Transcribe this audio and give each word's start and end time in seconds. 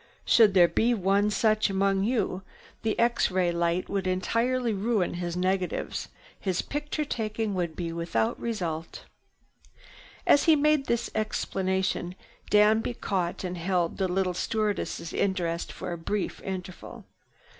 Should 0.25 0.55
there 0.55 0.67
be 0.67 0.95
one 0.95 1.29
such 1.29 1.69
among 1.69 2.03
you, 2.05 2.41
the 2.81 2.97
X 2.97 3.29
ray 3.29 3.51
light 3.51 3.87
would 3.87 4.07
entirely 4.07 4.73
ruin 4.73 5.13
his 5.13 5.37
negatives. 5.37 6.07
His 6.39 6.63
picture 6.63 7.05
taking 7.05 7.53
would 7.53 7.75
be 7.75 7.93
without 7.93 8.39
result." 8.41 9.03
As 10.25 10.45
he 10.45 10.55
made 10.55 10.87
this 10.87 11.11
explanation 11.13 12.15
Danby 12.49 12.95
caught 12.95 13.43
and 13.43 13.59
held 13.59 13.97
the 13.99 14.07
little 14.07 14.33
stewardess' 14.33 15.13
interest 15.13 15.71
for 15.71 15.91
a 15.93 15.99
brief 15.99 16.41
interval. 16.41 17.05